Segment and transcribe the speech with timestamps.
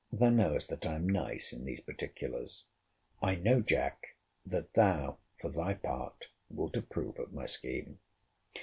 [0.11, 2.63] Thou knowest that I am nice in these particulars.
[3.21, 7.99] I know, Jack, that thou for thy part, wilt approve of my scheme.